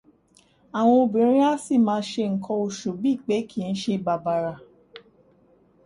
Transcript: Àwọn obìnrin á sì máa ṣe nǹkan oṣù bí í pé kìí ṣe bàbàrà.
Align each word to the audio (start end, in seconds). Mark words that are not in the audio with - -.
Àwọn 0.79 0.97
obìnrin 1.05 1.45
á 1.49 1.53
sì 1.65 1.75
máa 1.87 2.03
ṣe 2.09 2.23
nǹkan 2.33 2.59
oṣù 2.65 2.89
bí 3.01 3.09
í 3.15 3.21
pé 3.25 3.35
kìí 3.49 3.73
ṣe 3.81 3.93
bàbàrà. 4.05 4.53